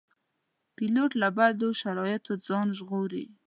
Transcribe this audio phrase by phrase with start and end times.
[0.75, 3.25] پیلوټ له بدو شرایطو ځان ژغوري.